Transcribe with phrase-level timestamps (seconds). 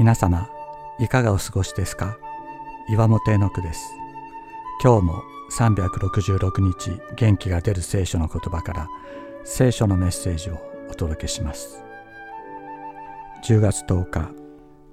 [0.00, 0.48] 皆様
[0.98, 2.16] いかがお過ごしですか？
[2.88, 3.92] 岩本絵の句です。
[4.82, 5.22] 今日も
[5.52, 8.88] 366日元気が出る聖書の言葉から
[9.44, 10.58] 聖書のメッセージを
[10.88, 11.84] お届けします。
[13.44, 14.30] 10月10日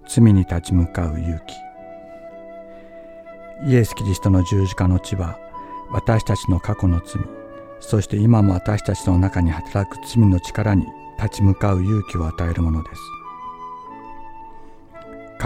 [0.10, 1.42] 罪に立ち向かう勇
[3.64, 3.72] 気。
[3.72, 5.40] イエス・キリストの十字架の地は
[5.90, 7.24] 私たちの過去の罪
[7.80, 10.86] そして今も私たちの中に働く罪の力に
[11.18, 13.02] 立ち向かう勇気を与えるものです。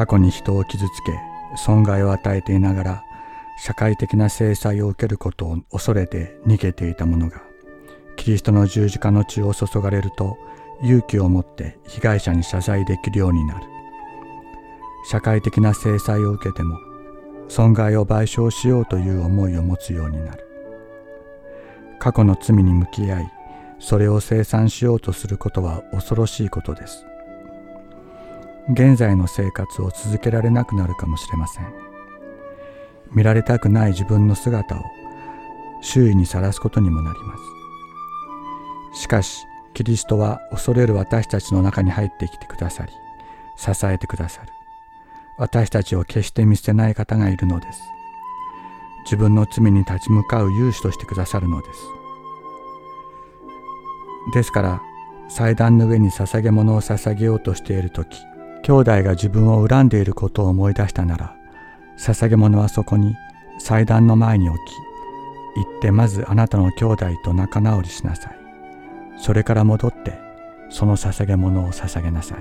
[0.01, 1.19] 過去に人を傷つけ
[1.55, 3.03] 損害を与えていながら
[3.59, 7.43] 社会的な制裁を受けることを恐れて逃げていた者が
[8.15, 10.39] キリストの十字架の血を注がれると
[10.81, 13.61] 勇気を持って被害者に謝罪できるようになる。
[15.07, 16.79] 社会的な制裁を受けても
[17.47, 20.43] 損害を賠償しようという思いを持つようになる。
[21.99, 23.31] 過去の罪に向き合い
[23.77, 27.05] それを清算しようとすることは恐ろしいことです。
[28.69, 31.73] 現在の生活を続けられなくなるかもしれません。
[33.11, 34.83] 見られたくない自分の姿を
[35.81, 37.35] 周囲にさらすことにもなりま
[38.93, 39.01] す。
[39.01, 42.91] しかしキリストは恐れる私たちの中に入ってきてくださり
[43.57, 44.49] 支えてくださる。
[45.37, 47.81] 私たちを決して見捨てない方がいるのです。
[49.05, 51.79] 自分の罪に立ち向かう勇士としてくださるのです。
[54.33, 54.81] ですから
[55.29, 58.17] 祭壇の上に捧げ物を捧げようとしている時
[58.63, 61.35] 兄弟が自分を恨んでいることを思い出したなら
[61.97, 63.15] 捧げ物はそこに
[63.59, 64.91] 祭壇の前に置き
[65.55, 68.37] 行ってまずあなたの兄弟と仲直りしなさい。
[69.17, 70.17] それから戻って
[70.69, 72.39] その捧げ物を捧げなさい。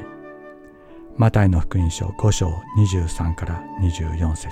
[1.17, 4.51] マタイの福音書5章23から24節。